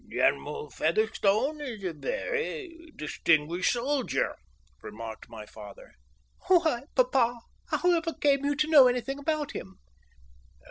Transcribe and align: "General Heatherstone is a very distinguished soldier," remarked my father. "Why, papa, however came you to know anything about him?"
"General 0.11 0.71
Heatherstone 0.71 1.61
is 1.61 1.83
a 1.83 1.93
very 1.93 2.91
distinguished 2.95 3.73
soldier," 3.73 4.35
remarked 4.81 5.29
my 5.29 5.45
father. 5.45 5.91
"Why, 6.47 6.85
papa, 6.95 7.37
however 7.67 8.15
came 8.19 8.43
you 8.43 8.55
to 8.55 8.67
know 8.67 8.87
anything 8.87 9.19
about 9.19 9.51
him?" 9.51 9.77